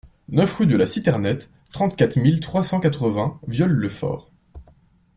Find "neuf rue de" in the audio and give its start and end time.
0.29-0.75